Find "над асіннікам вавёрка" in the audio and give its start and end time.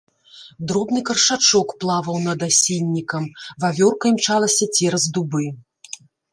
2.29-4.05